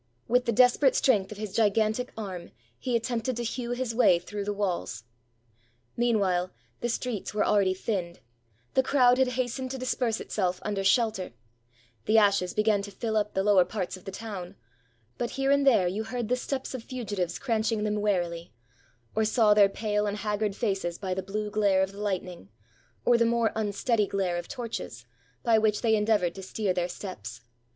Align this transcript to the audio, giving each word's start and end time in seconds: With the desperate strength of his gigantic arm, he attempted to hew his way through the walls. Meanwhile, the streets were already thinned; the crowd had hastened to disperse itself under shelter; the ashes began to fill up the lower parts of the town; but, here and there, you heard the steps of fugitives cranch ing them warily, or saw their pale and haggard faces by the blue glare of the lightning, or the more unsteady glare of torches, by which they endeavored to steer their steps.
With 0.27 0.45
the 0.45 0.51
desperate 0.51 0.95
strength 0.95 1.31
of 1.31 1.37
his 1.37 1.53
gigantic 1.55 2.11
arm, 2.17 2.49
he 2.79 2.95
attempted 2.95 3.37
to 3.37 3.43
hew 3.43 3.69
his 3.69 3.93
way 3.93 4.17
through 4.17 4.45
the 4.45 4.51
walls. 4.51 5.03
Meanwhile, 5.95 6.49
the 6.79 6.89
streets 6.89 7.35
were 7.35 7.45
already 7.45 7.75
thinned; 7.75 8.19
the 8.73 8.81
crowd 8.81 9.19
had 9.19 9.27
hastened 9.37 9.69
to 9.69 9.77
disperse 9.77 10.19
itself 10.19 10.59
under 10.63 10.83
shelter; 10.83 11.33
the 12.05 12.17
ashes 12.17 12.55
began 12.55 12.81
to 12.81 12.89
fill 12.89 13.15
up 13.15 13.35
the 13.35 13.43
lower 13.43 13.63
parts 13.63 13.95
of 13.95 14.05
the 14.05 14.11
town; 14.11 14.55
but, 15.19 15.29
here 15.37 15.51
and 15.51 15.67
there, 15.67 15.87
you 15.87 16.03
heard 16.05 16.29
the 16.29 16.35
steps 16.35 16.73
of 16.73 16.81
fugitives 16.83 17.37
cranch 17.37 17.71
ing 17.71 17.83
them 17.83 18.01
warily, 18.01 18.51
or 19.13 19.23
saw 19.23 19.53
their 19.53 19.69
pale 19.69 20.07
and 20.07 20.17
haggard 20.17 20.55
faces 20.55 20.97
by 20.97 21.13
the 21.13 21.21
blue 21.21 21.51
glare 21.51 21.83
of 21.83 21.91
the 21.91 22.01
lightning, 22.01 22.49
or 23.05 23.19
the 23.19 23.23
more 23.25 23.51
unsteady 23.55 24.07
glare 24.07 24.37
of 24.37 24.47
torches, 24.47 25.05
by 25.43 25.59
which 25.59 25.83
they 25.83 25.95
endeavored 25.95 26.33
to 26.33 26.41
steer 26.41 26.73
their 26.73 26.89
steps. 26.89 27.41